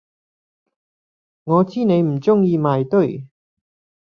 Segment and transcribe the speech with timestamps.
[1.43, 3.27] 我知你唔中意埋堆！